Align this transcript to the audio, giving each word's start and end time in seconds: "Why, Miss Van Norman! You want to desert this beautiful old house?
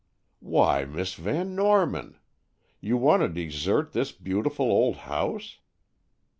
"Why, 0.39 0.83
Miss 0.83 1.13
Van 1.13 1.53
Norman! 1.53 2.17
You 2.79 2.97
want 2.97 3.21
to 3.21 3.27
desert 3.29 3.91
this 3.93 4.11
beautiful 4.11 4.65
old 4.71 4.95
house? 5.05 5.59